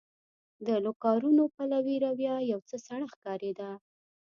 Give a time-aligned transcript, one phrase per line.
[0.67, 3.69] د لوکارنو پلوي رویه یو څه سړه ښکارېده.